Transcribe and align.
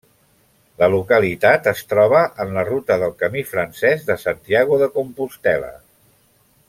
La 0.83 0.87
localitat 0.93 1.69
es 1.71 1.83
troba 1.91 2.21
en 2.45 2.55
la 2.57 2.63
ruta 2.69 2.97
del 3.03 3.13
Camí 3.19 3.43
francès 3.53 4.09
de 4.09 4.17
Santiago 4.25 4.81
de 4.85 4.89
Compostel·la. 4.97 5.71